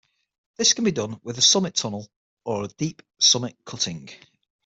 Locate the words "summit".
1.43-1.75, 3.19-3.55